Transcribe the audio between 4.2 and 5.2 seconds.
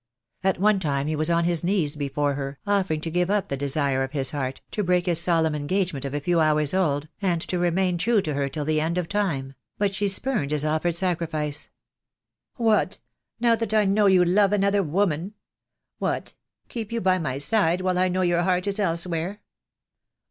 heart, to break 2 I 8 THE DAY WILL COME.